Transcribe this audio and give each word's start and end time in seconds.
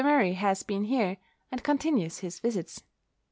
Murray 0.03 0.33
has 0.33 0.63
been 0.63 0.85
here, 0.85 1.17
and 1.51 1.61
continues 1.63 2.21
his 2.21 2.39
visits. 2.39 2.81